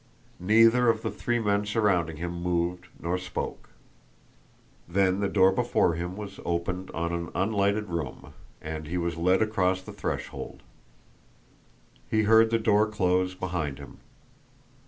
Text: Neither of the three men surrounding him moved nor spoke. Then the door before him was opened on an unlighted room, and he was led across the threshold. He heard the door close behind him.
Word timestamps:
Neither 0.39 0.89
of 0.89 1.03
the 1.03 1.11
three 1.11 1.37
men 1.37 1.63
surrounding 1.63 2.17
him 2.17 2.31
moved 2.33 2.87
nor 2.99 3.19
spoke. 3.19 3.69
Then 4.87 5.19
the 5.19 5.29
door 5.29 5.51
before 5.51 5.93
him 5.93 6.17
was 6.17 6.39
opened 6.43 6.89
on 6.89 7.11
an 7.13 7.29
unlighted 7.35 7.87
room, 7.87 8.33
and 8.63 8.87
he 8.87 8.97
was 8.97 9.15
led 9.15 9.43
across 9.43 9.79
the 9.83 9.93
threshold. 9.93 10.63
He 12.09 12.23
heard 12.23 12.49
the 12.49 12.57
door 12.57 12.87
close 12.87 13.35
behind 13.35 13.77
him. 13.77 13.99